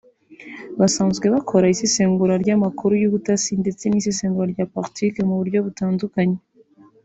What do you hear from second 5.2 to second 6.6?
mu buryo butandukanye